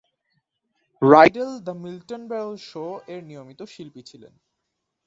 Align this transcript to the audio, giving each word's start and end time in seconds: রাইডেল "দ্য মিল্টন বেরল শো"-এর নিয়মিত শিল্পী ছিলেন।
রাইডেল 1.01 1.51
"দ্য 1.65 1.73
মিল্টন 1.83 2.21
বেরল 2.29 2.55
শো"-এর 2.69 3.21
নিয়মিত 3.29 3.59
শিল্পী 3.73 4.01
ছিলেন। 4.09 4.33